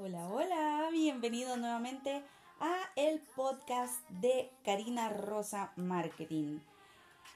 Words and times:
Hola, 0.00 0.28
hola, 0.28 0.88
bienvenido 0.92 1.56
nuevamente 1.56 2.22
a 2.60 2.76
el 2.94 3.18
podcast 3.34 4.08
de 4.10 4.48
Karina 4.64 5.08
Rosa 5.08 5.72
Marketing. 5.74 6.60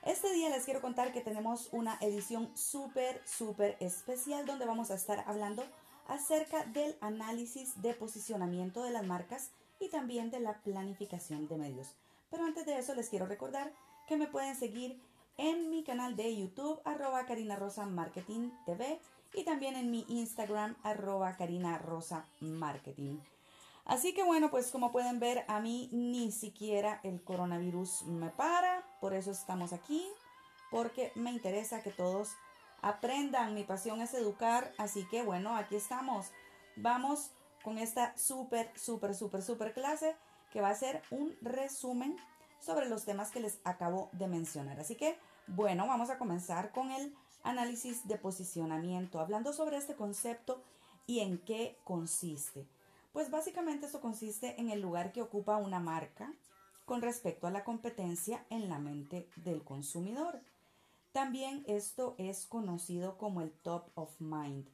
Este 0.04 0.32
día 0.32 0.48
les 0.48 0.64
quiero 0.64 0.80
contar 0.80 1.12
que 1.12 1.22
tenemos 1.22 1.70
una 1.72 1.98
edición 2.00 2.56
súper, 2.56 3.20
súper 3.26 3.76
especial 3.80 4.46
donde 4.46 4.64
vamos 4.64 4.92
a 4.92 4.94
estar 4.94 5.24
hablando 5.26 5.64
acerca 6.06 6.64
del 6.66 6.94
análisis 7.00 7.82
de 7.82 7.94
posicionamiento 7.94 8.84
de 8.84 8.92
las 8.92 9.04
marcas 9.04 9.50
y 9.80 9.88
también 9.88 10.30
de 10.30 10.38
la 10.38 10.60
planificación 10.60 11.48
de 11.48 11.56
medios. 11.56 11.96
Pero 12.30 12.44
antes 12.44 12.64
de 12.64 12.78
eso 12.78 12.94
les 12.94 13.08
quiero 13.08 13.26
recordar 13.26 13.72
que 14.06 14.16
me 14.16 14.28
pueden 14.28 14.54
seguir 14.54 15.02
en 15.36 15.70
mi 15.70 15.84
canal 15.84 16.16
de 16.16 16.36
YouTube 16.36 16.80
arroba 16.84 17.26
Karina 17.26 17.56
Rosa 17.56 17.86
Marketing 17.86 18.50
TV 18.66 19.00
y 19.34 19.44
también 19.44 19.76
en 19.76 19.90
mi 19.90 20.04
Instagram 20.08 20.76
arroba 20.82 21.36
Karina 21.36 21.78
Rosa 21.78 22.26
Marketing. 22.40 23.18
Así 23.84 24.14
que 24.14 24.22
bueno, 24.22 24.50
pues 24.50 24.70
como 24.70 24.92
pueden 24.92 25.18
ver, 25.18 25.44
a 25.48 25.60
mí 25.60 25.88
ni 25.92 26.30
siquiera 26.30 27.00
el 27.02 27.22
coronavirus 27.22 28.02
me 28.04 28.30
para, 28.30 28.86
por 29.00 29.12
eso 29.12 29.32
estamos 29.32 29.72
aquí, 29.72 30.06
porque 30.70 31.12
me 31.16 31.32
interesa 31.32 31.82
que 31.82 31.90
todos 31.90 32.30
aprendan, 32.80 33.54
mi 33.54 33.64
pasión 33.64 34.00
es 34.00 34.14
educar, 34.14 34.72
así 34.78 35.06
que 35.10 35.22
bueno, 35.22 35.56
aquí 35.56 35.76
estamos. 35.76 36.30
Vamos 36.76 37.30
con 37.64 37.78
esta 37.78 38.16
súper, 38.16 38.70
súper, 38.78 39.14
súper, 39.14 39.42
súper 39.42 39.72
clase 39.72 40.16
que 40.52 40.60
va 40.60 40.68
a 40.68 40.74
ser 40.74 41.02
un 41.10 41.34
resumen 41.40 42.16
sobre 42.62 42.88
los 42.88 43.04
temas 43.04 43.30
que 43.30 43.40
les 43.40 43.58
acabo 43.64 44.08
de 44.12 44.28
mencionar. 44.28 44.80
Así 44.80 44.94
que 44.94 45.18
bueno, 45.48 45.86
vamos 45.86 46.08
a 46.08 46.18
comenzar 46.18 46.72
con 46.72 46.90
el 46.92 47.14
análisis 47.42 48.06
de 48.06 48.16
posicionamiento, 48.16 49.20
hablando 49.20 49.52
sobre 49.52 49.76
este 49.76 49.96
concepto 49.96 50.62
y 51.06 51.20
en 51.20 51.38
qué 51.38 51.76
consiste. 51.84 52.66
Pues 53.12 53.30
básicamente 53.30 53.86
eso 53.86 54.00
consiste 54.00 54.60
en 54.60 54.70
el 54.70 54.80
lugar 54.80 55.12
que 55.12 55.20
ocupa 55.20 55.56
una 55.56 55.80
marca 55.80 56.32
con 56.84 57.02
respecto 57.02 57.46
a 57.46 57.50
la 57.50 57.64
competencia 57.64 58.46
en 58.50 58.68
la 58.68 58.78
mente 58.78 59.28
del 59.36 59.62
consumidor. 59.64 60.40
También 61.12 61.64
esto 61.66 62.14
es 62.18 62.46
conocido 62.46 63.18
como 63.18 63.42
el 63.42 63.50
top 63.50 63.90
of 63.94 64.18
mind. 64.20 64.66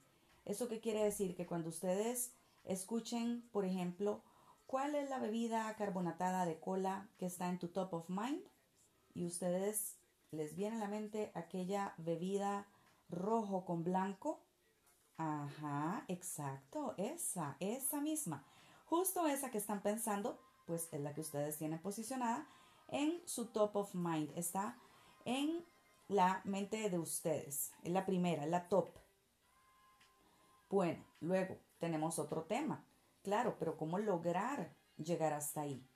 ¿Eso 0.44 0.68
qué 0.68 0.80
quiere 0.80 1.02
decir? 1.02 1.34
Que 1.34 1.46
cuando 1.46 1.70
ustedes 1.70 2.32
escuchen, 2.64 3.42
por 3.52 3.64
ejemplo, 3.64 4.22
cuál 4.68 4.94
es 4.94 5.08
la 5.08 5.18
bebida 5.18 5.74
carbonatada 5.76 6.44
de 6.44 6.60
cola 6.60 7.08
que 7.16 7.24
está 7.24 7.48
en 7.48 7.58
tu 7.58 7.68
top 7.68 7.94
of 7.94 8.10
mind 8.10 8.44
y 9.14 9.24
ustedes 9.24 9.96
les 10.30 10.54
viene 10.54 10.76
a 10.76 10.80
la 10.80 10.88
mente 10.88 11.32
aquella 11.34 11.94
bebida 11.96 12.68
rojo 13.08 13.64
con 13.64 13.82
blanco. 13.82 14.44
Ajá, 15.16 16.04
exacto, 16.06 16.94
esa, 16.98 17.56
esa 17.60 18.02
misma. 18.02 18.44
Justo 18.84 19.26
esa 19.26 19.50
que 19.50 19.56
están 19.56 19.80
pensando, 19.80 20.38
pues 20.66 20.90
es 20.92 21.00
la 21.00 21.14
que 21.14 21.22
ustedes 21.22 21.56
tienen 21.56 21.80
posicionada 21.80 22.46
en 22.88 23.22
su 23.26 23.46
top 23.46 23.74
of 23.74 23.94
mind. 23.94 24.30
Está 24.36 24.78
en 25.24 25.64
la 26.08 26.42
mente 26.44 26.90
de 26.90 26.98
ustedes. 26.98 27.72
Es 27.82 27.90
la 27.90 28.04
primera, 28.04 28.44
la 28.44 28.68
top. 28.68 28.90
Bueno, 30.68 31.02
luego 31.20 31.56
tenemos 31.78 32.18
otro 32.18 32.44
tema. 32.44 32.84
Claro, 33.22 33.56
pero 33.58 33.76
¿cómo 33.76 33.98
lograr 33.98 34.74
llegar 34.96 35.32
hasta 35.32 35.62
ahí? 35.62 35.86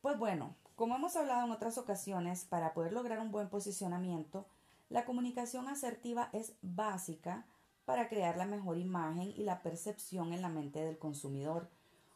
Pues 0.00 0.18
bueno, 0.18 0.56
como 0.76 0.96
hemos 0.96 1.16
hablado 1.16 1.44
en 1.44 1.52
otras 1.52 1.78
ocasiones, 1.78 2.44
para 2.44 2.74
poder 2.74 2.92
lograr 2.92 3.20
un 3.20 3.30
buen 3.30 3.48
posicionamiento, 3.48 4.46
la 4.88 5.04
comunicación 5.04 5.68
asertiva 5.68 6.30
es 6.32 6.54
básica 6.62 7.46
para 7.84 8.08
crear 8.08 8.36
la 8.36 8.46
mejor 8.46 8.78
imagen 8.78 9.32
y 9.36 9.44
la 9.44 9.62
percepción 9.62 10.32
en 10.32 10.42
la 10.42 10.48
mente 10.48 10.84
del 10.84 10.98
consumidor. 10.98 11.70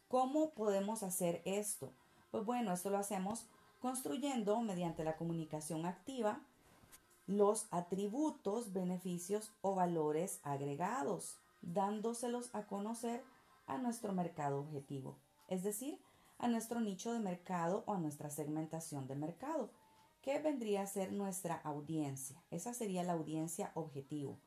¿Cómo 0.08 0.50
podemos 0.50 1.03
hacer 1.03 1.42
esto? 1.44 1.92
Pues 2.30 2.44
bueno, 2.44 2.72
esto 2.72 2.91
lo 2.91 2.98
hacemos 2.98 3.47
construyendo 3.80 4.60
mediante 4.60 5.04
la 5.04 5.16
comunicación 5.16 5.86
activa 5.86 6.41
los 7.28 7.66
atributos, 7.70 8.72
beneficios 8.72 9.53
o 9.60 9.74
valores 9.74 10.41
agregados, 10.42 11.36
dándoselos 11.60 12.53
a 12.54 12.62
conocer 12.66 13.22
a 13.68 13.78
nuestro 13.78 14.12
mercado 14.12 14.58
objetivo. 14.58 15.16
Es 15.46 15.62
decir, 15.62 16.00
a 16.38 16.48
nuestro 16.48 16.80
nicho 16.80 17.12
de 17.12 17.20
mercado 17.20 17.84
o 17.86 17.94
a 17.94 17.98
nuestra 17.98 18.30
segmentación 18.30 19.06
de 19.06 19.14
mercado, 19.14 19.70
que 20.22 20.40
vendría 20.40 20.82
a 20.82 20.86
ser 20.86 21.12
nuestra 21.12 21.54
audiencia. 21.56 22.42
Esa 22.50 22.74
sería 22.74 23.04
la 23.04 23.12
audiencia 23.12 23.70
objetivo. 23.74 24.38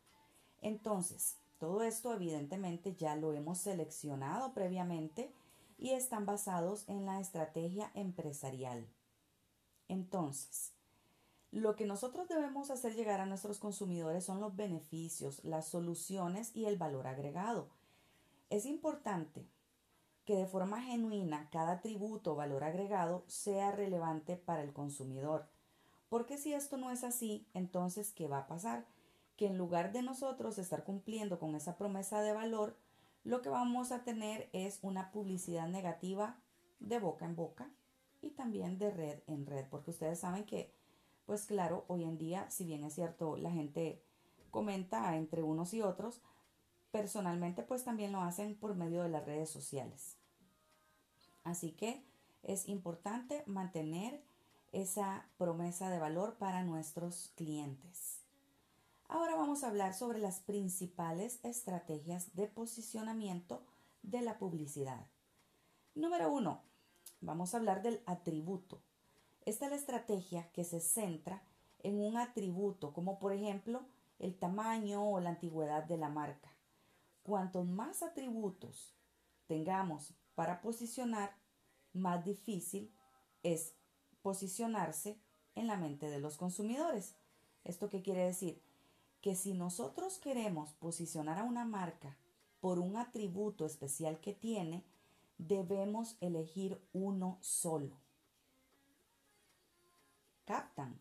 Entonces, 0.61 1.37
todo 1.57 1.83
esto 1.83 2.13
evidentemente 2.13 2.95
ya 2.95 3.15
lo 3.15 3.33
hemos 3.33 3.59
seleccionado 3.59 4.53
previamente 4.53 5.33
y 5.77 5.91
están 5.91 6.25
basados 6.25 6.87
en 6.87 7.05
la 7.05 7.19
estrategia 7.19 7.91
empresarial. 7.95 8.87
Entonces, 9.87 10.73
lo 11.51 11.75
que 11.75 11.85
nosotros 11.85 12.27
debemos 12.29 12.69
hacer 12.69 12.95
llegar 12.95 13.19
a 13.19 13.25
nuestros 13.25 13.59
consumidores 13.59 14.23
son 14.23 14.39
los 14.39 14.55
beneficios, 14.55 15.43
las 15.43 15.67
soluciones 15.67 16.55
y 16.55 16.65
el 16.65 16.77
valor 16.77 17.07
agregado. 17.07 17.67
Es 18.51 18.65
importante 18.65 19.47
que 20.25 20.35
de 20.35 20.45
forma 20.45 20.81
genuina 20.81 21.49
cada 21.51 21.71
atributo 21.71 22.33
o 22.33 22.35
valor 22.35 22.65
agregado 22.65 23.23
sea 23.27 23.71
relevante 23.71 24.35
para 24.35 24.61
el 24.61 24.73
consumidor. 24.73 25.47
Porque 26.09 26.37
si 26.37 26.53
esto 26.53 26.75
no 26.75 26.91
es 26.91 27.05
así, 27.05 27.47
entonces, 27.53 28.11
¿qué 28.11 28.27
va 28.27 28.39
a 28.39 28.47
pasar? 28.47 28.85
Que 29.37 29.47
en 29.47 29.57
lugar 29.57 29.93
de 29.93 30.01
nosotros 30.01 30.57
estar 30.57 30.83
cumpliendo 30.83 31.39
con 31.39 31.55
esa 31.55 31.77
promesa 31.77 32.21
de 32.21 32.33
valor, 32.33 32.75
lo 33.23 33.41
que 33.41 33.47
vamos 33.47 33.93
a 33.93 34.03
tener 34.03 34.49
es 34.51 34.79
una 34.81 35.11
publicidad 35.11 35.69
negativa 35.69 36.37
de 36.81 36.99
boca 36.99 37.23
en 37.23 37.37
boca 37.37 37.71
y 38.21 38.31
también 38.31 38.77
de 38.77 38.91
red 38.91 39.19
en 39.27 39.45
red, 39.45 39.65
porque 39.69 39.91
ustedes 39.91 40.19
saben 40.19 40.43
que, 40.43 40.73
pues 41.25 41.45
claro, 41.45 41.85
hoy 41.87 42.03
en 42.03 42.17
día, 42.17 42.49
si 42.49 42.65
bien 42.65 42.83
es 42.83 42.95
cierto, 42.95 43.37
la 43.37 43.49
gente 43.49 44.03
comenta 44.49 45.15
entre 45.15 45.41
unos 45.41 45.73
y 45.73 45.81
otros, 45.81 46.21
personalmente 46.91 47.63
pues 47.63 47.83
también 47.83 48.11
lo 48.11 48.21
hacen 48.21 48.55
por 48.55 48.75
medio 48.75 49.03
de 49.03 49.09
las 49.09 49.25
redes 49.25 49.49
sociales. 49.49 50.17
Así 51.43 51.71
que 51.71 52.03
es 52.43 52.67
importante 52.67 53.43
mantener 53.45 54.21
esa 54.71 55.25
promesa 55.37 55.89
de 55.89 55.99
valor 55.99 56.35
para 56.35 56.63
nuestros 56.63 57.31
clientes. 57.35 58.19
Ahora 59.07 59.35
vamos 59.35 59.63
a 59.63 59.67
hablar 59.67 59.93
sobre 59.93 60.19
las 60.19 60.39
principales 60.39 61.39
estrategias 61.43 62.33
de 62.35 62.47
posicionamiento 62.47 63.63
de 64.03 64.21
la 64.21 64.37
publicidad. 64.37 65.05
Número 65.95 66.31
uno, 66.31 66.61
vamos 67.19 67.53
a 67.53 67.57
hablar 67.57 67.81
del 67.81 68.01
atributo. 68.05 68.81
Esta 69.45 69.65
es 69.65 69.71
la 69.71 69.77
estrategia 69.77 70.49
que 70.53 70.63
se 70.63 70.79
centra 70.79 71.41
en 71.83 71.99
un 71.99 72.17
atributo, 72.17 72.93
como 72.93 73.19
por 73.19 73.33
ejemplo 73.33 73.81
el 74.19 74.37
tamaño 74.37 75.03
o 75.03 75.19
la 75.19 75.31
antigüedad 75.31 75.83
de 75.83 75.97
la 75.97 76.09
marca. 76.09 76.50
Cuantos 77.23 77.67
más 77.67 78.03
atributos 78.03 78.95
tengamos 79.47 80.13
para 80.35 80.61
posicionar, 80.61 81.35
más 81.93 82.23
difícil 82.23 82.91
es 83.43 83.75
posicionarse 84.21 85.19
en 85.55 85.67
la 85.67 85.77
mente 85.77 86.09
de 86.09 86.19
los 86.19 86.37
consumidores. 86.37 87.15
¿Esto 87.63 87.89
qué 87.89 88.01
quiere 88.01 88.25
decir? 88.25 88.61
Que 89.21 89.35
si 89.35 89.53
nosotros 89.53 90.17
queremos 90.17 90.73
posicionar 90.73 91.37
a 91.37 91.43
una 91.43 91.65
marca 91.65 92.17
por 92.59 92.79
un 92.79 92.97
atributo 92.97 93.65
especial 93.65 94.19
que 94.19 94.33
tiene, 94.33 94.83
debemos 95.37 96.17
elegir 96.21 96.81
uno 96.93 97.37
solo. 97.41 97.97
¿Captan? 100.45 100.99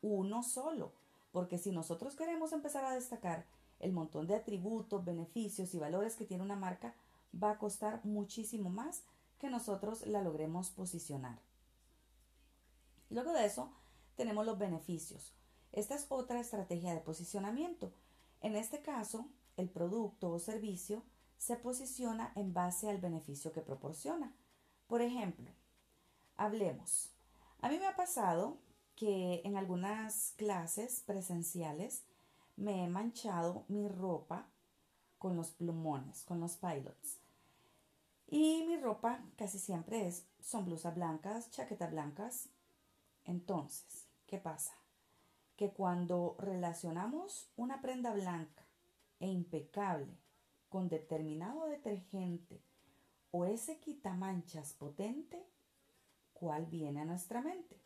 Uno 0.00 0.42
solo. 0.42 0.92
Porque 1.32 1.58
si 1.58 1.70
nosotros 1.70 2.16
queremos 2.16 2.52
empezar 2.52 2.84
a 2.84 2.94
destacar 2.94 3.46
el 3.80 3.92
montón 3.92 4.26
de 4.26 4.36
atributos, 4.36 5.04
beneficios 5.04 5.74
y 5.74 5.78
valores 5.78 6.14
que 6.14 6.26
tiene 6.26 6.44
una 6.44 6.56
marca, 6.56 6.94
va 7.34 7.52
a 7.52 7.58
costar 7.58 8.04
muchísimo 8.04 8.70
más 8.70 9.02
que 9.38 9.50
nosotros 9.50 10.06
la 10.06 10.22
logremos 10.22 10.70
posicionar. 10.70 11.40
Luego 13.08 13.32
de 13.32 13.46
eso, 13.46 13.72
tenemos 14.14 14.46
los 14.46 14.58
beneficios. 14.58 15.34
Esta 15.72 15.94
es 15.94 16.06
otra 16.08 16.40
estrategia 16.40 16.94
de 16.94 17.00
posicionamiento. 17.00 17.92
En 18.40 18.54
este 18.54 18.82
caso, 18.82 19.26
el 19.56 19.68
producto 19.68 20.30
o 20.30 20.38
servicio 20.38 21.02
se 21.38 21.56
posiciona 21.56 22.32
en 22.36 22.52
base 22.52 22.90
al 22.90 22.98
beneficio 22.98 23.52
que 23.52 23.62
proporciona. 23.62 24.34
Por 24.86 25.00
ejemplo, 25.00 25.50
hablemos. 26.36 27.10
A 27.60 27.68
mí 27.68 27.78
me 27.78 27.86
ha 27.86 27.96
pasado 27.96 28.58
que 28.94 29.40
en 29.44 29.56
algunas 29.56 30.34
clases 30.36 31.02
presenciales 31.06 32.04
me 32.60 32.84
he 32.84 32.88
manchado 32.88 33.64
mi 33.68 33.88
ropa 33.88 34.46
con 35.18 35.34
los 35.34 35.50
plumones, 35.50 36.22
con 36.24 36.40
los 36.40 36.56
pilots. 36.56 37.18
Y 38.28 38.64
mi 38.68 38.76
ropa 38.76 39.24
casi 39.36 39.58
siempre 39.58 40.06
es, 40.06 40.26
son 40.40 40.66
blusas 40.66 40.94
blancas, 40.94 41.50
chaquetas 41.50 41.90
blancas. 41.90 42.48
Entonces, 43.24 44.06
¿qué 44.26 44.38
pasa? 44.38 44.74
Que 45.56 45.70
cuando 45.70 46.36
relacionamos 46.38 47.50
una 47.56 47.80
prenda 47.80 48.12
blanca 48.12 48.64
e 49.20 49.26
impecable 49.26 50.18
con 50.68 50.88
determinado 50.88 51.64
detergente 51.66 52.60
o 53.30 53.46
ese 53.46 53.78
quitamanchas 53.78 54.74
potente, 54.74 55.42
¿cuál 56.34 56.66
viene 56.66 57.00
a 57.00 57.06
nuestra 57.06 57.40
mente? 57.40 57.76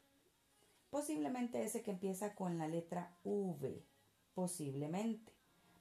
Posiblemente 0.90 1.62
ese 1.62 1.82
que 1.82 1.92
empieza 1.92 2.34
con 2.34 2.58
la 2.58 2.68
letra 2.68 3.16
V, 3.24 3.82
posiblemente. 4.34 5.32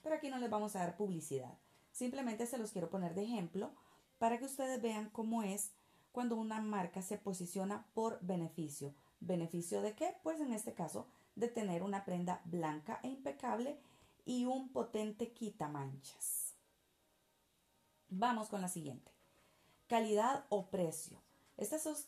Pero 0.01 0.15
aquí 0.15 0.29
no 0.29 0.37
les 0.37 0.49
vamos 0.49 0.75
a 0.75 0.79
dar 0.79 0.97
publicidad. 0.97 1.57
Simplemente 1.91 2.45
se 2.47 2.57
los 2.57 2.71
quiero 2.71 2.89
poner 2.89 3.13
de 3.13 3.23
ejemplo 3.23 3.71
para 4.17 4.37
que 4.37 4.45
ustedes 4.45 4.81
vean 4.81 5.09
cómo 5.09 5.43
es 5.43 5.71
cuando 6.11 6.35
una 6.35 6.61
marca 6.61 7.01
se 7.01 7.17
posiciona 7.17 7.87
por 7.93 8.19
beneficio. 8.21 8.93
¿Beneficio 9.19 9.81
de 9.81 9.95
qué? 9.95 10.15
Pues 10.23 10.39
en 10.39 10.53
este 10.53 10.73
caso, 10.73 11.07
de 11.35 11.47
tener 11.47 11.83
una 11.83 12.05
prenda 12.05 12.41
blanca 12.45 12.99
e 13.03 13.07
impecable 13.07 13.79
y 14.25 14.45
un 14.45 14.69
potente 14.69 15.33
quitamanchas. 15.33 16.55
Vamos 18.09 18.49
con 18.49 18.61
la 18.61 18.67
siguiente. 18.67 19.11
Calidad 19.87 20.45
o 20.49 20.69
precio. 20.69 21.21
Esta 21.57 21.77
es, 21.77 22.07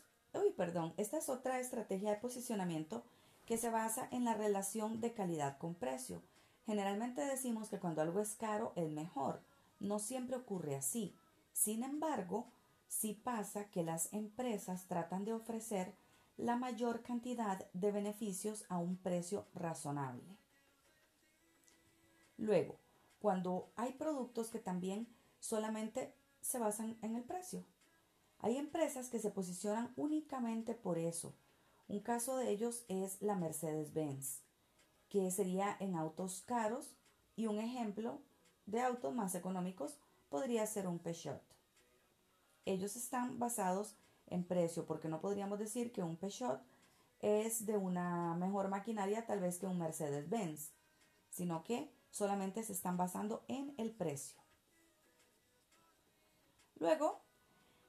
perdón, 0.55 0.93
esta 0.97 1.17
es 1.17 1.29
otra 1.29 1.59
estrategia 1.59 2.11
de 2.11 2.17
posicionamiento 2.17 3.03
que 3.45 3.57
se 3.57 3.69
basa 3.69 4.07
en 4.11 4.23
la 4.23 4.33
relación 4.33 5.01
de 5.01 5.13
calidad 5.13 5.57
con 5.57 5.75
precio. 5.75 6.21
Generalmente 6.65 7.25
decimos 7.25 7.69
que 7.69 7.79
cuando 7.79 8.01
algo 8.01 8.19
es 8.19 8.35
caro 8.35 8.73
es 8.75 8.89
mejor. 8.89 9.41
No 9.79 9.99
siempre 9.99 10.35
ocurre 10.35 10.75
así. 10.75 11.13
Sin 11.53 11.83
embargo, 11.83 12.47
sí 12.87 13.13
pasa 13.13 13.65
que 13.65 13.83
las 13.83 14.11
empresas 14.13 14.85
tratan 14.85 15.25
de 15.25 15.33
ofrecer 15.33 15.93
la 16.37 16.55
mayor 16.55 17.01
cantidad 17.01 17.65
de 17.73 17.91
beneficios 17.91 18.65
a 18.67 18.77
un 18.77 18.97
precio 18.97 19.45
razonable. 19.53 20.23
Luego, 22.37 22.75
cuando 23.19 23.69
hay 23.75 23.93
productos 23.93 24.49
que 24.49 24.59
también 24.59 25.07
solamente 25.39 26.13
se 26.41 26.59
basan 26.59 26.97
en 27.01 27.15
el 27.15 27.23
precio. 27.23 27.63
Hay 28.39 28.57
empresas 28.57 29.09
que 29.09 29.19
se 29.19 29.31
posicionan 29.31 29.91
únicamente 29.95 30.75
por 30.75 30.97
eso. 30.97 31.33
Un 31.87 31.99
caso 32.01 32.37
de 32.37 32.51
ellos 32.51 32.83
es 32.87 33.21
la 33.21 33.35
Mercedes-Benz, 33.35 34.41
que 35.09 35.29
sería 35.31 35.75
en 35.79 35.95
autos 35.95 36.43
caros 36.45 36.95
y 37.35 37.47
un 37.47 37.59
ejemplo 37.59 38.21
de 38.65 38.81
autos 38.81 39.13
más 39.13 39.35
económicos 39.35 39.97
podría 40.29 40.65
ser 40.65 40.87
un 40.87 40.99
Peugeot. 40.99 41.41
Ellos 42.65 42.95
están 42.95 43.37
basados 43.39 43.95
en 44.27 44.43
precio, 44.43 44.85
porque 44.85 45.07
no 45.07 45.21
podríamos 45.21 45.59
decir 45.59 45.91
que 45.91 46.01
un 46.01 46.17
Peugeot 46.17 46.61
es 47.19 47.65
de 47.65 47.77
una 47.77 48.35
mejor 48.35 48.69
maquinaria 48.69 49.25
tal 49.25 49.39
vez 49.39 49.57
que 49.57 49.67
un 49.67 49.77
Mercedes-Benz, 49.77 50.71
sino 51.29 51.63
que 51.63 51.91
solamente 52.09 52.63
se 52.63 52.73
están 52.73 52.97
basando 52.97 53.43
en 53.47 53.73
el 53.77 53.91
precio. 53.91 54.41
Luego, 56.77 57.21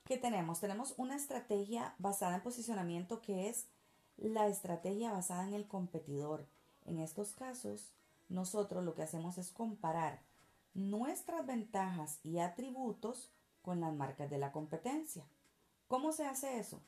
¿qué 0.05 0.17
tenemos? 0.17 0.61
Tenemos 0.61 0.95
una 0.97 1.17
estrategia 1.17 1.95
basada 1.99 2.37
en 2.37 2.43
posicionamiento 2.43 3.21
que 3.21 3.49
es 3.49 3.67
la 4.17 4.47
estrategia 4.47 5.13
basada 5.13 5.47
en 5.47 5.55
el 5.55 5.67
competidor. 5.67 6.47
En 6.87 7.01
estos 7.01 7.33
casos, 7.33 7.93
nosotros 8.29 8.85
lo 8.85 8.95
que 8.95 9.03
hacemos 9.03 9.39
es 9.39 9.51
comparar 9.51 10.23
nuestras 10.75 11.47
ventajas 11.47 12.21
y 12.23 12.39
atributos 12.39 13.31
con 13.63 13.81
las 13.81 13.95
marcas 13.95 14.31
de 14.31 14.39
la 14.39 14.53
competencia. 14.53 15.25
¿Cómo 15.89 16.13
se 16.13 16.27
hace 16.27 16.59
eso? 16.59 16.81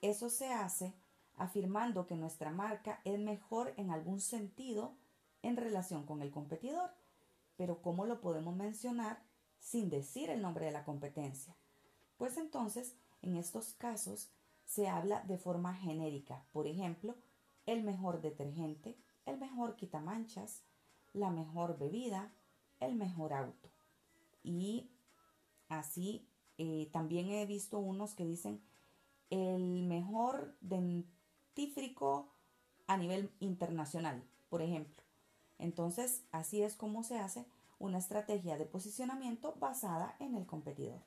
Eso 0.00 0.28
se 0.28 0.52
hace 0.52 0.94
afirmando 1.36 2.06
que 2.06 2.16
nuestra 2.16 2.50
marca 2.50 3.00
es 3.04 3.18
mejor 3.18 3.74
en 3.76 3.90
algún 3.90 4.20
sentido 4.20 4.94
en 5.42 5.56
relación 5.56 6.04
con 6.04 6.22
el 6.22 6.30
competidor. 6.30 6.90
Pero 7.56 7.80
¿cómo 7.82 8.06
lo 8.06 8.20
podemos 8.20 8.56
mencionar 8.56 9.22
sin 9.58 9.90
decir 9.90 10.30
el 10.30 10.42
nombre 10.42 10.66
de 10.66 10.72
la 10.72 10.84
competencia? 10.84 11.54
Pues 12.16 12.36
entonces, 12.36 12.94
en 13.22 13.36
estos 13.36 13.74
casos, 13.74 14.30
se 14.64 14.88
habla 14.88 15.22
de 15.22 15.38
forma 15.38 15.74
genérica. 15.74 16.44
Por 16.52 16.66
ejemplo, 16.66 17.14
el 17.66 17.82
mejor 17.82 18.20
detergente, 18.20 18.96
el 19.26 19.38
mejor 19.38 19.76
quitamanchas, 19.76 20.62
la 21.12 21.30
mejor 21.30 21.78
bebida, 21.78 22.32
el 22.80 22.94
mejor 22.94 23.32
auto. 23.32 23.68
Y 24.42 24.88
así 25.68 26.26
eh, 26.58 26.88
también 26.92 27.28
he 27.30 27.44
visto 27.46 27.78
unos 27.78 28.14
que 28.14 28.24
dicen 28.24 28.62
el 29.30 29.82
mejor 29.82 30.56
dentífrico 30.60 32.28
a 32.86 32.96
nivel 32.96 33.30
internacional, 33.40 34.22
por 34.48 34.62
ejemplo. 34.62 35.02
Entonces, 35.58 36.22
así 36.32 36.62
es 36.62 36.76
como 36.76 37.02
se 37.02 37.18
hace 37.18 37.46
una 37.78 37.98
estrategia 37.98 38.56
de 38.56 38.64
posicionamiento 38.64 39.54
basada 39.58 40.16
en 40.20 40.34
el 40.34 40.46
competidor. 40.46 41.00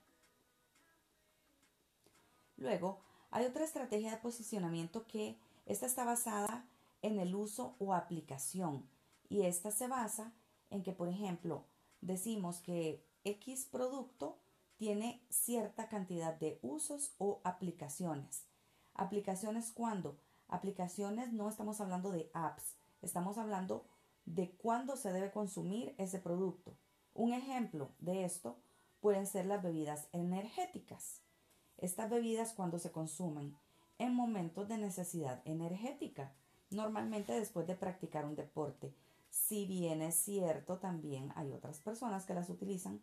Luego, 2.58 3.00
hay 3.32 3.46
otra 3.46 3.64
estrategia 3.64 4.12
de 4.12 4.18
posicionamiento 4.18 5.06
que 5.08 5.38
esta 5.66 5.86
está 5.86 6.04
basada 6.04 6.66
en 7.02 7.20
el 7.20 7.36
uso 7.36 7.76
o 7.80 7.94
aplicación 7.94 8.88
y 9.30 9.44
esta 9.44 9.72
se 9.72 9.88
basa 9.88 10.34
en 10.70 10.84
que, 10.84 10.92
por 10.92 11.08
ejemplo, 11.08 11.66
decimos 12.02 12.60
que 12.60 13.06
X 13.24 13.68
producto 13.72 14.40
tiene 14.78 15.24
cierta 15.30 15.88
cantidad 15.88 16.34
de 16.34 16.60
usos 16.62 17.14
o 17.18 17.42
aplicaciones. 17.44 18.46
Aplicaciones 18.94 19.72
cuando? 19.72 20.20
Aplicaciones 20.48 21.32
no 21.32 21.48
estamos 21.48 21.80
hablando 21.80 22.12
de 22.12 22.32
apps, 22.34 22.76
estamos 23.02 23.38
hablando 23.38 23.86
de 24.26 24.52
cuándo 24.52 24.96
se 24.96 25.12
debe 25.12 25.32
consumir 25.32 25.94
ese 25.98 26.20
producto. 26.20 26.76
Un 27.14 27.34
ejemplo 27.34 27.92
de 28.00 28.26
esto 28.26 28.58
pueden 29.00 29.28
ser 29.28 29.46
las 29.46 29.62
bebidas 29.62 30.08
energéticas. 30.12 31.22
Estas 31.78 32.10
bebidas 32.10 32.54
cuando 32.54 32.80
se 32.80 32.92
consumen 32.92 33.56
en 33.98 34.16
momentos 34.16 34.68
de 34.68 34.78
necesidad 34.78 35.42
energética, 35.46 36.34
normalmente 36.72 37.34
después 37.34 37.68
de 37.68 37.76
practicar 37.76 38.26
un 38.26 38.36
deporte, 38.36 38.94
si 39.30 39.66
bien 39.66 40.02
es 40.02 40.16
cierto, 40.16 40.78
también 40.78 41.32
hay 41.36 41.52
otras 41.52 41.80
personas 41.80 42.26
que 42.26 42.34
las 42.34 42.50
utilizan 42.50 43.00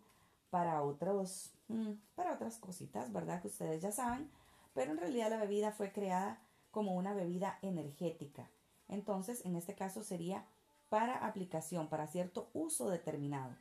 para 0.51 0.83
otros, 0.83 1.51
mm, 1.69 1.93
para 2.15 2.35
otras 2.35 2.59
cositas, 2.59 3.13
¿verdad? 3.13 3.41
Que 3.41 3.49
ustedes 3.49 3.83
ya 3.83 3.93
saben, 3.93 4.31
pero 4.75 4.93
en 4.93 4.99
realidad 4.99 5.31
la 5.31 5.39
bebida 5.39 5.73
fue 5.73 5.93
creada 5.93 6.39
como 6.71 6.95
una 6.95 7.15
bebida 7.15 7.59
energética. 7.63 8.49
Entonces, 8.89 9.45
en 9.45 9.57
este 9.57 9.75
caso 9.75 10.03
sería 10.03 10.45
para 10.89 11.27
aplicación, 11.27 11.89
para 11.89 12.07
cierto 12.07 12.49
uso 12.53 12.89
determinado. 12.89 13.55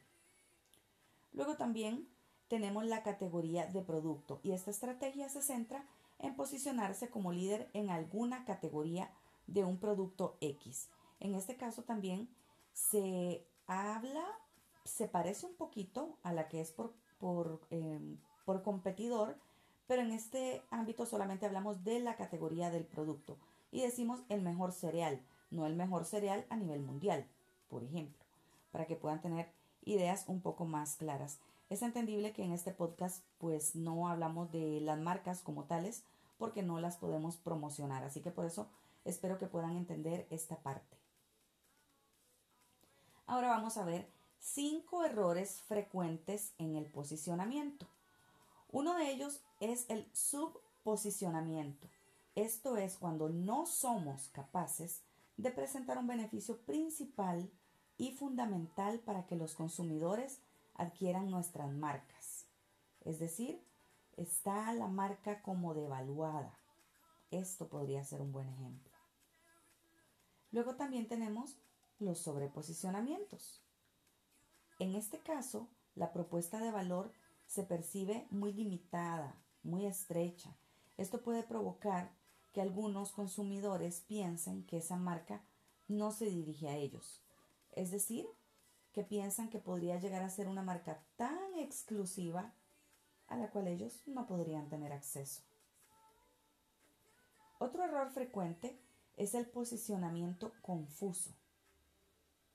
Luego 1.33 1.55
también 1.55 2.07
tenemos 2.47 2.85
la 2.85 3.03
categoría 3.03 3.65
de 3.67 3.81
producto 3.81 4.39
y 4.43 4.51
esta 4.51 4.71
estrategia 4.71 5.29
se 5.29 5.41
centra 5.41 5.83
en 6.19 6.35
posicionarse 6.35 7.09
como 7.09 7.31
líder 7.31 7.69
en 7.73 7.89
alguna 7.89 8.45
categoría 8.45 9.09
de 9.47 9.63
un 9.63 9.77
producto 9.77 10.37
X. 10.41 10.89
En 11.19 11.35
este 11.35 11.55
caso 11.55 11.83
también 11.83 12.29
se 12.73 13.45
habla, 13.67 14.25
se 14.83 15.07
parece 15.07 15.45
un 15.45 15.55
poquito 15.55 16.17
a 16.23 16.33
la 16.33 16.47
que 16.47 16.61
es 16.61 16.71
por, 16.71 16.93
por, 17.19 17.61
em, 17.69 18.17
por 18.45 18.61
competidor, 18.63 19.37
pero 19.87 20.01
en 20.01 20.11
este 20.11 20.61
ámbito 20.71 21.05
solamente 21.05 21.45
hablamos 21.45 21.83
de 21.83 21.99
la 21.99 22.15
categoría 22.15 22.69
del 22.69 22.85
producto 22.85 23.37
y 23.71 23.81
decimos 23.81 24.21
el 24.29 24.41
mejor 24.41 24.71
cereal, 24.71 25.21
no 25.51 25.65
el 25.65 25.75
mejor 25.75 26.05
cereal 26.05 26.45
a 26.49 26.55
nivel 26.55 26.81
mundial, 26.81 27.27
por 27.69 27.83
ejemplo, 27.83 28.23
para 28.71 28.85
que 28.85 28.95
puedan 28.95 29.21
tener 29.21 29.51
ideas 29.83 30.25
un 30.27 30.41
poco 30.41 30.65
más 30.65 30.95
claras. 30.95 31.39
Es 31.69 31.81
entendible 31.81 32.31
que 32.31 32.43
en 32.43 32.51
este 32.51 32.71
podcast 32.71 33.23
pues 33.37 33.75
no 33.75 34.07
hablamos 34.07 34.51
de 34.51 34.81
las 34.81 34.99
marcas 34.99 35.41
como 35.41 35.63
tales 35.65 36.03
porque 36.37 36.63
no 36.63 36.79
las 36.79 36.97
podemos 36.97 37.37
promocionar, 37.37 38.03
así 38.03 38.21
que 38.21 38.31
por 38.31 38.45
eso 38.45 38.67
espero 39.05 39.37
que 39.37 39.47
puedan 39.47 39.77
entender 39.77 40.27
esta 40.29 40.57
parte. 40.57 40.97
Ahora 43.27 43.49
vamos 43.49 43.77
a 43.77 43.85
ver 43.85 44.07
cinco 44.39 45.03
errores 45.03 45.61
frecuentes 45.67 46.53
en 46.57 46.75
el 46.75 46.85
posicionamiento. 46.85 47.87
Uno 48.71 48.95
de 48.95 49.09
ellos 49.09 49.41
es 49.59 49.85
el 49.89 50.07
subposicionamiento. 50.13 51.87
Esto 52.35 52.75
es 52.75 52.97
cuando 52.97 53.29
no 53.29 53.65
somos 53.65 54.27
capaces 54.33 55.01
de 55.37 55.51
presentar 55.51 55.97
un 55.97 56.07
beneficio 56.07 56.57
principal 56.57 57.49
y 57.97 58.11
fundamental 58.11 58.99
para 58.99 59.25
que 59.25 59.35
los 59.35 59.55
consumidores 59.55 60.39
adquieran 60.75 61.31
nuestras 61.31 61.71
marcas. 61.71 62.45
Es 63.05 63.19
decir, 63.19 63.61
está 64.17 64.73
la 64.73 64.87
marca 64.87 65.41
como 65.41 65.73
devaluada. 65.73 66.53
Esto 67.31 67.67
podría 67.67 68.03
ser 68.03 68.21
un 68.21 68.31
buen 68.31 68.49
ejemplo. 68.49 68.84
Luego 70.55 70.77
también 70.77 71.05
tenemos 71.05 71.57
los 71.99 72.17
sobreposicionamientos. 72.19 73.61
En 74.79 74.95
este 74.95 75.19
caso, 75.19 75.67
la 75.95 76.13
propuesta 76.13 76.61
de 76.61 76.71
valor 76.71 77.11
se 77.45 77.63
percibe 77.63 78.25
muy 78.29 78.53
limitada, 78.53 79.35
muy 79.63 79.85
estrecha. 79.85 80.55
Esto 80.95 81.21
puede 81.21 81.43
provocar 81.43 82.09
que 82.53 82.61
algunos 82.61 83.11
consumidores 83.11 83.99
piensen 84.07 84.63
que 84.63 84.77
esa 84.77 84.95
marca 84.95 85.41
no 85.89 86.13
se 86.13 86.27
dirige 86.27 86.69
a 86.69 86.77
ellos. 86.77 87.21
Es 87.73 87.91
decir, 87.91 88.25
que 88.93 89.03
piensan 89.03 89.49
que 89.49 89.59
podría 89.59 89.99
llegar 89.99 90.23
a 90.23 90.29
ser 90.29 90.47
una 90.47 90.63
marca 90.63 91.03
tan 91.17 91.59
exclusiva 91.59 92.53
a 93.27 93.35
la 93.35 93.49
cual 93.49 93.67
ellos 93.67 94.03
no 94.05 94.25
podrían 94.25 94.69
tener 94.69 94.93
acceso. 94.93 95.41
Otro 97.59 97.83
error 97.83 98.09
frecuente 98.11 98.79
es 99.17 99.33
el 99.33 99.45
posicionamiento 99.45 100.51
confuso. 100.61 101.31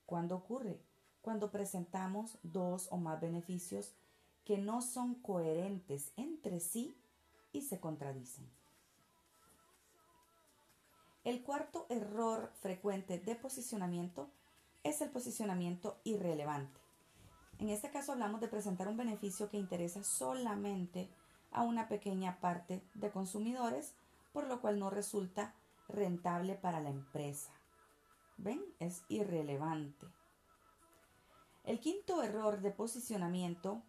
¿Cuándo 0.07 0.37
ocurre? 0.37 0.81
Cuando 1.23 1.51
presentamos 1.51 2.39
dos 2.43 2.89
o 2.91 2.97
más 2.97 3.21
beneficios 3.21 3.93
que 4.45 4.59
no 4.59 4.83
son 4.83 5.15
coherentes 5.15 6.13
entre 6.17 6.61
sí 6.61 6.97
y 7.53 7.63
se 7.63 7.79
contradicen. 7.79 8.49
El 11.23 11.43
cuarto 11.43 11.87
error 11.91 12.51
frecuente 12.61 13.19
de 13.19 13.35
posicionamiento 13.37 14.31
es 14.83 15.03
el 15.03 15.11
posicionamiento 15.11 16.01
irrelevante. 16.05 16.81
En 17.59 17.69
este 17.69 17.91
caso 17.91 18.13
hablamos 18.13 18.41
de 18.41 18.49
presentar 18.49 18.89
un 18.89 18.97
beneficio 18.97 19.51
que 19.51 19.59
interesa 19.59 20.03
solamente 20.03 21.11
a 21.53 21.63
una 21.63 21.89
pequeña 21.89 22.41
parte 22.41 22.83
de 22.95 23.11
consumidores, 23.11 23.93
por 24.33 24.47
lo 24.47 24.63
cual 24.63 24.79
no 24.79 24.89
resulta 24.89 25.55
rentable 25.91 26.55
para 26.55 26.81
la 26.81 26.91
empresa. 26.91 27.53
¿Ven? 28.37 28.63
Es 28.79 29.03
irrelevante. 29.09 30.07
El 31.65 31.79
quinto 31.79 32.23
error 32.23 32.61
de 32.61 32.71
posicionamiento 32.71 33.83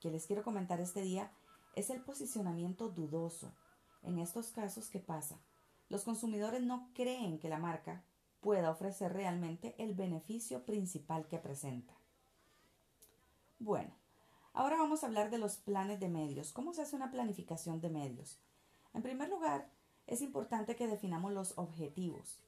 que 0.00 0.10
les 0.10 0.26
quiero 0.26 0.42
comentar 0.42 0.80
este 0.80 1.02
día 1.02 1.30
es 1.74 1.90
el 1.90 2.00
posicionamiento 2.00 2.88
dudoso. 2.88 3.52
En 4.02 4.18
estos 4.18 4.48
casos, 4.48 4.88
¿qué 4.88 4.98
pasa? 4.98 5.38
Los 5.88 6.04
consumidores 6.04 6.62
no 6.62 6.90
creen 6.94 7.38
que 7.38 7.48
la 7.48 7.58
marca 7.58 8.02
pueda 8.40 8.70
ofrecer 8.70 9.12
realmente 9.12 9.74
el 9.78 9.94
beneficio 9.94 10.64
principal 10.64 11.26
que 11.26 11.38
presenta. 11.38 11.94
Bueno, 13.58 13.94
ahora 14.52 14.76
vamos 14.76 15.02
a 15.02 15.06
hablar 15.06 15.30
de 15.30 15.38
los 15.38 15.56
planes 15.56 16.00
de 16.00 16.08
medios. 16.08 16.52
¿Cómo 16.52 16.72
se 16.72 16.82
hace 16.82 16.96
una 16.96 17.10
planificación 17.10 17.80
de 17.80 17.90
medios? 17.90 18.38
En 18.94 19.02
primer 19.02 19.28
lugar, 19.28 19.70
es 20.08 20.22
importante 20.22 20.74
que 20.74 20.88
definamos 20.88 21.32
los 21.32 21.56
objetivos. 21.58 22.40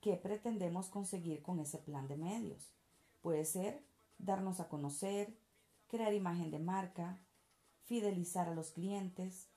¿Qué 0.00 0.16
pretendemos 0.16 0.88
conseguir 0.88 1.42
con 1.42 1.58
ese 1.58 1.78
plan 1.78 2.06
de 2.06 2.16
medios? 2.16 2.72
Puede 3.20 3.44
ser 3.44 3.82
darnos 4.18 4.60
a 4.60 4.68
conocer, 4.68 5.36
crear 5.88 6.14
imagen 6.14 6.52
de 6.52 6.60
marca, 6.60 7.18
fidelizar 7.84 8.48
a 8.48 8.54
los 8.54 8.70
clientes, 8.70 9.48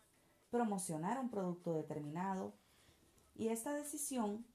promocionar 0.50 1.20
un 1.20 1.30
producto 1.30 1.74
determinado. 1.74 2.54
Y 3.36 3.50
esta 3.50 3.72
decisión 3.74 4.46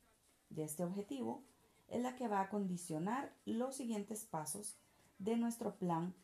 de 0.51 0.65
este 0.65 0.83
objetivo 0.83 1.45
es 1.87 2.03
la 2.03 2.17
que 2.17 2.27
va 2.27 2.41
a 2.41 2.51
condicionar 2.51 3.33
los 3.47 3.77
siguientes 3.77 4.25
pasos 4.25 4.77
de 5.21 5.37
nuestro 5.37 5.77
plan 5.77 6.15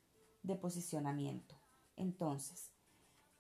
de 0.43 0.57
posicionamiento. 0.57 1.55
Entonces, 1.97 2.73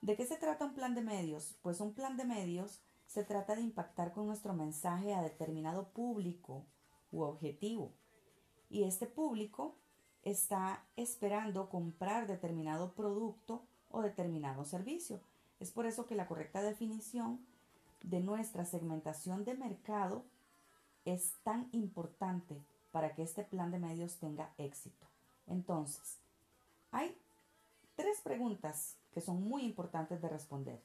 ¿de 0.00 0.16
qué 0.16 0.24
se 0.24 0.36
trata 0.36 0.66
un 0.66 0.74
plan 0.74 0.94
de 0.94 1.02
medios? 1.02 1.56
Pues 1.62 1.80
un 1.80 1.94
plan 1.94 2.16
de 2.16 2.24
medios 2.24 2.80
se 3.06 3.24
trata 3.24 3.54
de 3.54 3.62
impactar 3.62 4.12
con 4.12 4.26
nuestro 4.26 4.54
mensaje 4.54 5.14
a 5.14 5.22
determinado 5.22 5.88
público 5.88 6.64
u 7.12 7.22
objetivo. 7.22 7.92
Y 8.70 8.84
este 8.84 9.06
público 9.06 9.76
está 10.22 10.84
esperando 10.96 11.68
comprar 11.68 12.26
determinado 12.26 12.92
producto 12.92 13.62
o 13.90 14.02
determinado 14.02 14.64
servicio. 14.64 15.20
Es 15.60 15.70
por 15.70 15.86
eso 15.86 16.06
que 16.06 16.16
la 16.16 16.26
correcta 16.26 16.62
definición 16.62 17.44
de 18.02 18.20
nuestra 18.20 18.64
segmentación 18.64 19.44
de 19.44 19.54
mercado 19.54 20.24
es 21.04 21.32
tan 21.42 21.68
importante 21.72 22.60
para 22.90 23.14
que 23.14 23.22
este 23.22 23.44
plan 23.44 23.70
de 23.70 23.78
medios 23.78 24.16
tenga 24.16 24.52
éxito. 24.58 25.06
Entonces, 25.46 26.18
hay 26.90 27.16
tres 27.96 28.20
preguntas 28.22 28.96
que 29.12 29.20
son 29.20 29.42
muy 29.48 29.62
importantes 29.62 30.20
de 30.22 30.28
responder. 30.28 30.80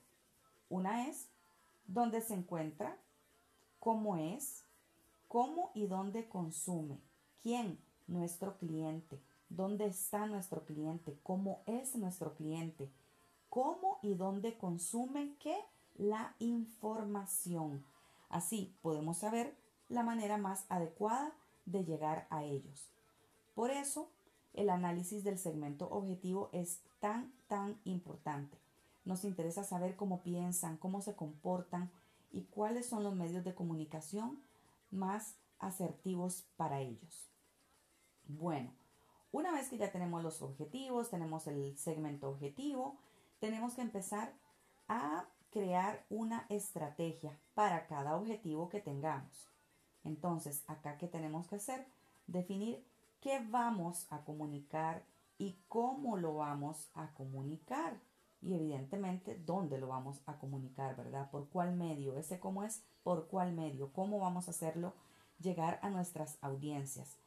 Una 0.69 1.07
es, 1.07 1.27
¿dónde 1.89 2.21
se 2.21 2.35
encuentra? 2.35 2.97
¿Cómo 3.79 4.17
es? 4.17 4.63
¿Cómo 5.27 5.71
y 5.73 5.87
dónde 5.87 6.27
consume? 6.29 6.99
¿Quién? 7.41 7.79
Nuestro 8.07 8.57
cliente. 8.57 9.19
¿Dónde 9.49 9.87
está 9.87 10.27
nuestro 10.27 10.65
cliente? 10.65 11.17
¿Cómo 11.23 11.61
es 11.65 11.95
nuestro 11.95 12.35
cliente? 12.35 12.89
¿Cómo 13.49 13.99
y 14.03 14.13
dónde 14.13 14.57
consume 14.57 15.35
qué? 15.39 15.57
La 15.97 16.35
información. 16.39 17.83
Así 18.29 18.75
podemos 18.81 19.17
saber 19.17 19.55
la 19.89 20.03
manera 20.03 20.37
más 20.37 20.65
adecuada 20.69 21.33
de 21.65 21.83
llegar 21.83 22.27
a 22.29 22.43
ellos. 22.43 22.89
Por 23.55 23.71
eso 23.71 24.09
el 24.53 24.69
análisis 24.69 25.23
del 25.23 25.39
segmento 25.39 25.89
objetivo 25.89 26.49
es 26.53 26.79
tan, 26.99 27.33
tan 27.47 27.79
importante. 27.85 28.57
Nos 29.05 29.23
interesa 29.23 29.63
saber 29.63 29.95
cómo 29.95 30.21
piensan, 30.21 30.77
cómo 30.77 31.01
se 31.01 31.15
comportan 31.15 31.91
y 32.31 32.43
cuáles 32.43 32.87
son 32.87 33.03
los 33.03 33.15
medios 33.15 33.43
de 33.43 33.55
comunicación 33.55 34.41
más 34.91 35.35
asertivos 35.59 36.45
para 36.57 36.81
ellos. 36.81 37.29
Bueno, 38.27 38.71
una 39.31 39.51
vez 39.51 39.69
que 39.69 39.77
ya 39.77 39.91
tenemos 39.91 40.23
los 40.23 40.41
objetivos, 40.41 41.09
tenemos 41.09 41.47
el 41.47 41.77
segmento 41.77 42.29
objetivo, 42.29 42.97
tenemos 43.39 43.73
que 43.73 43.81
empezar 43.81 44.33
a 44.87 45.25
crear 45.51 46.05
una 46.09 46.45
estrategia 46.49 47.37
para 47.53 47.87
cada 47.87 48.15
objetivo 48.15 48.69
que 48.69 48.81
tengamos. 48.81 49.49
Entonces, 50.03 50.63
acá 50.67 50.97
qué 50.97 51.07
tenemos 51.07 51.47
que 51.47 51.55
hacer? 51.55 51.85
Definir 52.27 52.85
qué 53.21 53.45
vamos 53.49 54.07
a 54.09 54.23
comunicar 54.23 55.03
y 55.37 55.57
cómo 55.67 56.17
lo 56.17 56.35
vamos 56.35 56.89
a 56.93 57.13
comunicar. 57.13 57.99
Y 58.41 58.53
evidentemente, 58.53 59.41
dónde 59.45 59.77
lo 59.77 59.87
vamos 59.87 60.21
a 60.25 60.37
comunicar, 60.37 60.95
¿verdad? 60.95 61.29
¿Por 61.29 61.49
cuál 61.49 61.75
medio? 61.75 62.17
Ese 62.17 62.39
cómo 62.39 62.63
es, 62.63 62.83
¿por 63.03 63.27
cuál 63.27 63.53
medio? 63.53 63.91
¿Cómo 63.91 64.19
vamos 64.19 64.47
a 64.47 64.51
hacerlo 64.51 64.93
llegar 65.39 65.79
a 65.81 65.89
nuestras 65.89 66.37
audiencias? 66.41 67.17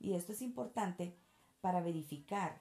Y 0.00 0.14
esto 0.14 0.32
es 0.32 0.42
importante 0.42 1.14
para 1.60 1.80
verificar 1.80 2.60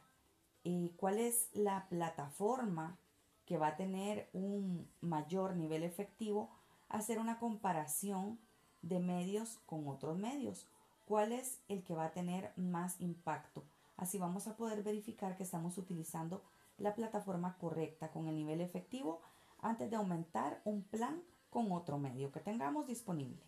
eh, 0.64 0.94
cuál 0.98 1.18
es 1.18 1.50
la 1.54 1.88
plataforma 1.90 2.98
que 3.46 3.58
va 3.58 3.68
a 3.70 3.78
tener 3.78 4.30
un 4.34 4.88
mayor 5.02 5.56
nivel 5.56 5.84
efectivo, 5.84 6.50
hacer 6.90 7.20
una 7.20 7.40
comparación 7.40 8.40
de 8.82 9.00
medios 9.00 9.60
con 9.66 9.88
otros 9.88 10.18
medios 10.18 10.68
cuál 11.08 11.32
es 11.32 11.62
el 11.70 11.84
que 11.84 11.96
va 11.96 12.06
a 12.06 12.12
tener 12.12 12.52
más 12.58 13.00
impacto. 13.00 13.64
Así 13.96 14.20
vamos 14.20 14.48
a 14.48 14.58
poder 14.58 14.84
verificar 14.84 15.38
que 15.38 15.44
estamos 15.44 15.78
utilizando 15.78 16.44
la 16.78 16.96
plataforma 16.96 17.58
correcta 17.58 18.12
con 18.12 18.28
el 18.28 18.36
nivel 18.36 18.62
efectivo 18.62 19.22
antes 19.62 19.90
de 19.90 19.96
aumentar 19.96 20.62
un 20.64 20.84
plan 20.84 21.24
con 21.50 21.72
otro 21.72 21.98
medio 21.98 22.32
que 22.32 22.40
tengamos 22.40 22.88
disponible. 22.88 23.42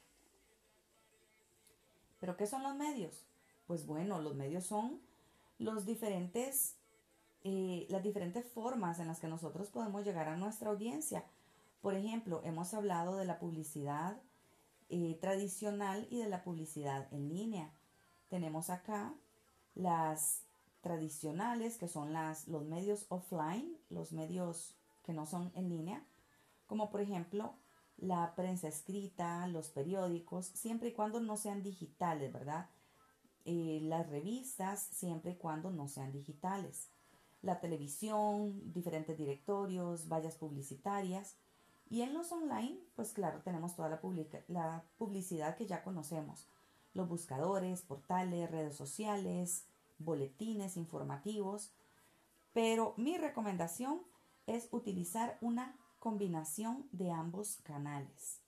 ¿Pero 2.20 2.36
qué 2.36 2.48
son 2.48 2.64
los 2.64 2.76
medios? 2.76 3.26
Pues 3.68 3.86
bueno, 3.86 4.20
los 4.20 4.36
medios 4.36 4.66
son 4.66 5.00
los 5.58 5.86
diferentes, 5.86 6.76
eh, 7.44 7.86
las 7.90 8.04
diferentes 8.04 8.46
formas 8.46 9.00
en 9.00 9.08
las 9.08 9.20
que 9.20 9.28
nosotros 9.28 9.70
podemos 9.70 10.04
llegar 10.04 10.28
a 10.28 10.38
nuestra 10.38 10.70
audiencia. 10.70 11.24
Por 11.82 11.96
ejemplo, 11.96 12.42
hemos 12.44 12.74
hablado 12.74 13.16
de 13.16 13.26
la 13.26 13.40
publicidad, 13.40 14.18
eh, 14.90 15.18
tradicional 15.22 16.08
y 16.10 16.18
de 16.18 16.28
la 16.28 16.44
publicidad 16.44 17.08
en 17.14 17.30
línea. 17.30 17.72
Tenemos 18.30 18.70
acá 18.70 19.14
las 19.76 20.42
tradicionales, 20.82 21.78
que 21.78 21.88
son 21.88 22.14
las, 22.14 22.48
los 22.48 22.66
medios 22.66 23.06
offline, 23.10 23.78
los 23.90 24.12
medios 24.12 24.76
que 25.04 25.14
no 25.14 25.26
son 25.26 25.52
en 25.56 25.70
línea, 25.70 26.04
como 26.68 26.90
por 26.90 27.02
ejemplo 27.02 27.56
la 27.98 28.34
prensa 28.36 28.68
escrita, 28.68 29.46
los 29.48 29.70
periódicos, 29.70 30.46
siempre 30.48 30.90
y 30.90 30.94
cuando 30.94 31.20
no 31.20 31.36
sean 31.36 31.64
digitales, 31.64 32.32
¿verdad? 32.32 32.70
Eh, 33.46 33.80
las 33.84 34.10
revistas, 34.10 34.82
siempre 34.92 35.32
y 35.32 35.36
cuando 35.36 35.72
no 35.72 35.88
sean 35.88 36.12
digitales. 36.12 36.90
La 37.42 37.60
televisión, 37.60 38.74
diferentes 38.74 39.18
directorios, 39.18 40.08
vallas 40.08 40.36
publicitarias. 40.36 41.36
Y 41.90 42.02
en 42.02 42.14
los 42.14 42.32
online, 42.32 42.78
pues 42.96 43.14
claro, 43.14 43.42
tenemos 43.42 43.76
toda 43.76 43.90
la, 43.90 44.00
la 44.48 44.84
publicidad 44.98 45.56
que 45.56 45.66
ya 45.66 45.84
conocemos. 45.84 46.48
Los 46.94 47.08
buscadores, 47.08 47.82
portales, 47.82 48.52
redes 48.52 48.76
sociales, 48.76 49.66
boletines 50.00 50.78
informativos. 50.78 51.72
Pero 52.54 52.94
mi 52.98 53.18
recomendación 53.18 54.02
es 54.48 54.68
utilizar 54.72 55.38
una 55.42 55.78
combinación 56.00 56.88
de 56.92 57.12
ambos 57.12 57.58
canales. 57.64 58.42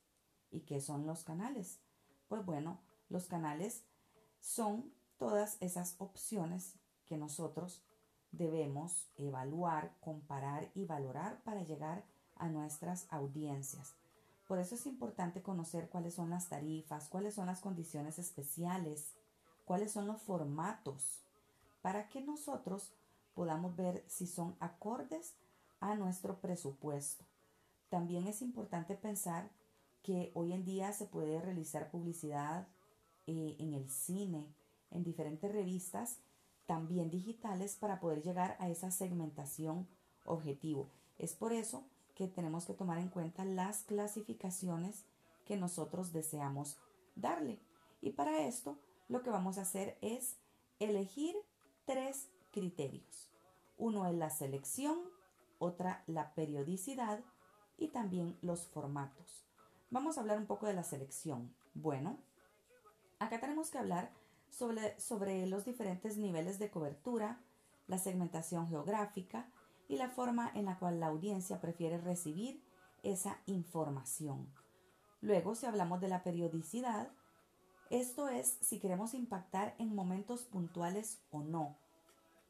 ¿Y 0.49 0.61
qué 0.61 0.81
son 0.81 1.05
los 1.05 1.23
canales? 1.23 1.79
Pues 2.27 2.45
bueno, 2.45 2.79
los 3.09 3.27
canales 3.27 3.83
son 4.39 4.91
todas 5.17 5.57
esas 5.61 5.95
opciones 5.99 6.75
que 7.05 7.17
nosotros 7.17 7.83
debemos 8.31 9.11
evaluar, 9.17 9.95
comparar 9.99 10.71
y 10.73 10.85
valorar 10.85 11.43
para 11.43 11.63
llegar 11.63 12.05
a 12.35 12.49
nuestras 12.49 13.05
audiencias. 13.11 13.93
Por 14.47 14.59
eso 14.59 14.75
es 14.75 14.85
importante 14.85 15.41
conocer 15.41 15.89
cuáles 15.89 16.15
son 16.15 16.29
las 16.29 16.49
tarifas, 16.49 17.07
cuáles 17.07 17.35
son 17.35 17.45
las 17.45 17.61
condiciones 17.61 18.19
especiales, 18.19 19.13
cuáles 19.65 19.91
son 19.91 20.07
los 20.07 20.21
formatos, 20.21 21.21
para 21.81 22.09
que 22.09 22.21
nosotros 22.21 22.91
podamos 23.33 23.75
ver 23.75 24.03
si 24.07 24.27
son 24.27 24.55
acordes 24.59 25.35
a 25.79 25.95
nuestro 25.95 26.39
presupuesto. 26.39 27.25
También 27.89 28.27
es 28.27 28.41
importante 28.41 28.95
pensar 28.95 29.49
que 30.03 30.31
hoy 30.33 30.53
en 30.53 30.63
día 30.63 30.93
se 30.93 31.05
puede 31.05 31.41
realizar 31.41 31.91
publicidad 31.91 32.67
eh, 33.27 33.55
en 33.59 33.73
el 33.73 33.89
cine, 33.89 34.53
en 34.89 35.03
diferentes 35.03 35.51
revistas, 35.51 36.17
también 36.65 37.09
digitales, 37.09 37.75
para 37.75 37.99
poder 37.99 38.21
llegar 38.21 38.55
a 38.59 38.69
esa 38.69 38.91
segmentación 38.91 39.87
objetivo. 40.25 40.89
Es 41.17 41.33
por 41.33 41.53
eso 41.53 41.83
que 42.15 42.27
tenemos 42.27 42.65
que 42.65 42.73
tomar 42.73 42.97
en 42.97 43.09
cuenta 43.09 43.45
las 43.45 43.83
clasificaciones 43.83 45.05
que 45.45 45.57
nosotros 45.57 46.13
deseamos 46.13 46.77
darle. 47.15 47.59
Y 48.01 48.11
para 48.11 48.45
esto 48.45 48.79
lo 49.07 49.21
que 49.21 49.29
vamos 49.29 49.57
a 49.57 49.63
hacer 49.63 49.97
es 50.01 50.37
elegir 50.79 51.35
tres 51.85 52.29
criterios. 52.51 53.29
Uno 53.77 54.05
es 54.05 54.15
la 54.15 54.29
selección, 54.29 54.99
otra 55.59 56.03
la 56.07 56.33
periodicidad 56.33 57.21
y 57.77 57.89
también 57.89 58.37
los 58.41 58.67
formatos. 58.67 59.45
Vamos 59.89 60.17
a 60.17 60.21
hablar 60.21 60.37
un 60.37 60.45
poco 60.45 60.67
de 60.67 60.73
la 60.73 60.83
selección. 60.83 61.53
Bueno, 61.73 62.17
acá 63.19 63.39
tenemos 63.39 63.71
que 63.71 63.77
hablar 63.77 64.11
sobre, 64.49 64.99
sobre 64.99 65.45
los 65.47 65.65
diferentes 65.65 66.17
niveles 66.17 66.59
de 66.59 66.69
cobertura, 66.69 67.41
la 67.87 67.97
segmentación 67.97 68.67
geográfica 68.69 69.49
y 69.87 69.97
la 69.97 70.09
forma 70.09 70.51
en 70.53 70.65
la 70.65 70.79
cual 70.79 70.99
la 70.99 71.07
audiencia 71.07 71.59
prefiere 71.59 71.97
recibir 71.97 72.63
esa 73.03 73.39
información. 73.45 74.47
Luego, 75.21 75.55
si 75.55 75.65
hablamos 75.65 76.01
de 76.01 76.07
la 76.07 76.23
periodicidad, 76.23 77.11
esto 77.91 78.29
es 78.29 78.57
si 78.61 78.79
queremos 78.79 79.13
impactar 79.13 79.75
en 79.77 79.93
momentos 79.93 80.43
puntuales 80.43 81.19
o 81.29 81.43
no. 81.43 81.75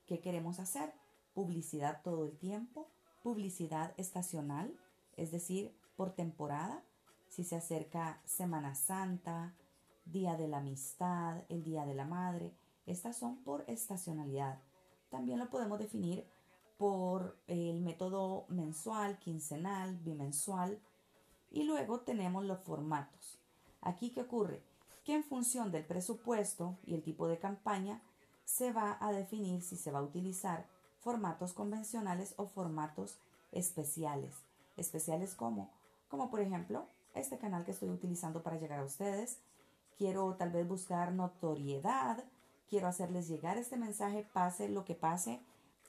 ¿Qué 0.05 0.19
queremos 0.19 0.59
hacer? 0.59 0.93
Publicidad 1.33 2.01
todo 2.03 2.25
el 2.25 2.37
tiempo, 2.37 2.87
publicidad 3.23 3.93
estacional, 3.97 4.73
es 5.17 5.31
decir, 5.31 5.75
por 5.95 6.13
temporada, 6.13 6.83
si 7.27 7.43
se 7.43 7.55
acerca 7.55 8.21
Semana 8.25 8.75
Santa, 8.75 9.55
Día 10.05 10.35
de 10.35 10.47
la 10.47 10.57
Amistad, 10.57 11.43
el 11.49 11.63
Día 11.63 11.85
de 11.85 11.95
la 11.95 12.05
Madre, 12.05 12.53
estas 12.85 13.17
son 13.17 13.37
por 13.43 13.63
estacionalidad. 13.67 14.59
También 15.09 15.39
lo 15.39 15.49
podemos 15.49 15.79
definir 15.79 16.25
por 16.77 17.37
el 17.47 17.81
método 17.81 18.45
mensual, 18.49 19.19
quincenal, 19.19 19.97
bimensual. 19.97 20.81
Y 21.51 21.63
luego 21.63 22.01
tenemos 22.01 22.43
los 22.45 22.59
formatos. 22.59 23.39
Aquí, 23.81 24.11
¿qué 24.11 24.21
ocurre? 24.21 24.70
Que 25.03 25.15
en 25.15 25.23
función 25.23 25.71
del 25.71 25.85
presupuesto 25.85 26.77
y 26.85 26.93
el 26.93 27.03
tipo 27.03 27.27
de 27.27 27.39
campaña 27.39 28.01
se 28.45 28.71
va 28.71 28.97
a 28.99 29.11
definir 29.11 29.61
si 29.61 29.77
se 29.77 29.91
va 29.91 29.99
a 29.99 30.03
utilizar 30.03 30.65
formatos 30.99 31.53
convencionales 31.53 32.33
o 32.37 32.47
formatos 32.47 33.17
especiales. 33.51 34.33
Especiales 34.77 35.35
como, 35.35 35.69
como 36.09 36.29
por 36.29 36.41
ejemplo 36.41 36.85
este 37.13 37.37
canal 37.37 37.65
que 37.65 37.71
estoy 37.71 37.89
utilizando 37.89 38.43
para 38.43 38.57
llegar 38.57 38.79
a 38.79 38.85
ustedes. 38.85 39.39
Quiero 39.97 40.35
tal 40.35 40.51
vez 40.51 40.67
buscar 40.67 41.11
notoriedad, 41.11 42.23
quiero 42.69 42.87
hacerles 42.87 43.27
llegar 43.27 43.57
este 43.57 43.77
mensaje, 43.77 44.27
pase 44.33 44.69
lo 44.69 44.85
que 44.85 44.95
pase, 44.95 45.39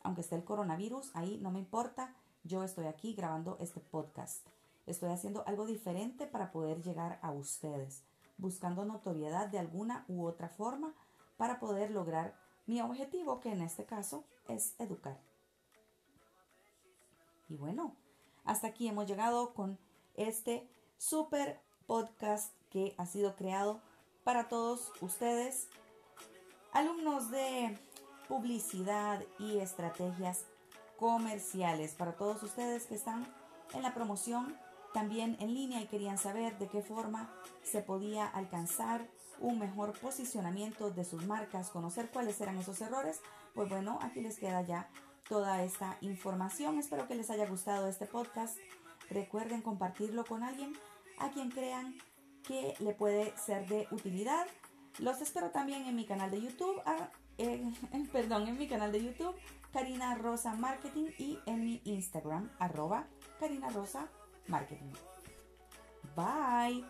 aunque 0.03 0.23
esté 0.23 0.37
el 0.37 0.45
coronavirus, 0.45 1.11
ahí 1.15 1.39
no 1.41 1.51
me 1.51 1.61
importa, 1.61 2.15
yo 2.45 2.65
estoy 2.65 2.87
aquí 2.87 3.15
grabando 3.15 3.57
este 3.61 3.81
podcast. 3.81 4.45
Estoy 4.87 5.11
haciendo 5.11 5.45
algo 5.47 5.65
diferente 5.65 6.27
para 6.27 6.51
poder 6.51 6.83
llegar 6.83 7.21
a 7.23 7.31
ustedes 7.31 8.03
buscando 8.37 8.85
notoriedad 8.85 9.49
de 9.49 9.59
alguna 9.59 10.05
u 10.09 10.25
otra 10.27 10.49
forma 10.49 10.95
para 11.37 11.59
poder 11.59 11.91
lograr 11.91 12.37
mi 12.67 12.81
objetivo, 12.81 13.41
que 13.41 13.53
en 13.53 13.63
este 13.63 13.85
caso 13.85 14.25
es 14.49 14.75
educar. 14.79 15.21
Y 17.49 17.57
bueno, 17.57 17.97
hasta 18.45 18.69
aquí 18.69 18.89
hemos 18.89 19.07
llegado 19.07 19.55
con 19.55 19.79
este 20.15 20.69
super 20.99 21.61
podcast 21.87 22.55
que 22.71 22.95
ha 22.97 23.07
sido 23.07 23.37
creado 23.37 23.81
para 24.25 24.49
todos 24.49 24.93
ustedes, 25.01 25.69
alumnos 26.73 27.31
de 27.31 27.79
publicidad 28.29 29.23
y 29.39 29.59
estrategias 29.59 30.47
comerciales, 30.97 31.95
para 31.95 32.17
todos 32.17 32.43
ustedes 32.43 32.87
que 32.87 32.95
están 32.95 33.27
en 33.75 33.83
la 33.83 33.93
promoción 33.93 34.57
también 34.93 35.37
en 35.41 35.55
línea 35.55 35.81
y 35.81 35.87
querían 35.87 36.19
saber 36.19 36.59
de 36.59 36.69
qué 36.69 36.83
forma 36.83 37.33
se 37.63 37.83
podía 37.83 38.27
alcanzar 38.27 39.09
un 39.41 39.59
mejor 39.59 39.99
posicionamiento 39.99 40.91
de 40.91 41.05
sus 41.05 41.27
marcas, 41.27 41.71
conocer 41.71 42.11
cuáles 42.11 42.41
eran 42.41 42.59
esos 42.59 42.81
errores, 42.81 43.21
pues 43.55 43.69
bueno, 43.69 43.99
aquí 44.03 44.21
les 44.21 44.39
queda 44.39 44.63
ya 44.63 44.89
toda 45.29 45.63
esta 45.65 45.99
información. 46.01 46.79
Espero 46.79 47.09
que 47.09 47.15
les 47.15 47.31
haya 47.31 47.47
gustado 47.47 47.89
este 47.89 48.07
podcast. 48.07 48.57
Recuerden 49.11 49.63
compartirlo 49.63 50.25
con 50.25 50.43
alguien 50.43 50.73
a 51.19 51.31
quien 51.31 51.51
crean 51.51 51.97
que 52.47 52.75
le 52.79 52.93
puede 52.93 53.37
ser 53.37 53.67
de 53.69 53.87
utilidad. 53.91 54.47
Los 54.99 55.21
espero 55.21 55.51
también 55.51 55.87
en 55.87 55.97
mi 55.97 56.05
canal 56.05 56.31
de 56.31 56.41
YouTube, 56.41 56.81
ah, 56.87 57.11
perdón, 58.13 58.47
en 58.49 58.59
mi 58.59 58.69
canal 58.69 58.93
de 58.93 59.03
YouTube, 59.03 59.35
Karina 59.73 60.15
Rosa 60.17 60.55
Marketing 60.55 61.07
y 61.19 61.39
en 61.47 61.65
mi 61.65 61.81
Instagram, 61.85 62.51
arroba 62.59 63.07
Karina 63.41 63.71
Rosa 63.71 64.09
Marketing. 64.49 64.93
Bye. 66.15 66.83